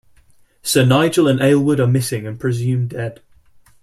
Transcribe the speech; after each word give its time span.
Sir 0.63 0.83
Nigel 0.83 1.27
and 1.27 1.39
Aylward 1.39 1.79
are 1.79 1.85
missing 1.85 2.25
and 2.25 2.39
presumed 2.39 2.89
dead. 2.89 3.21